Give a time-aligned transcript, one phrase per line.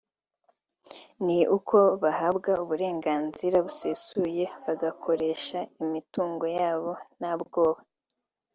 [1.25, 7.81] ni uko bahabwa uburenganzira busesuye bagakoresha imitungo yabo nta bwoba